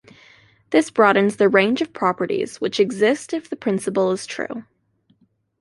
This 0.71 0.89
broadens 0.89 1.35
the 1.35 1.47
range 1.47 1.79
of 1.79 1.93
properties 1.93 2.59
which 2.59 2.79
exist 2.79 3.33
if 3.33 3.47
the 3.51 3.55
principle 3.55 4.11
is 4.11 4.25
true. 4.25 4.63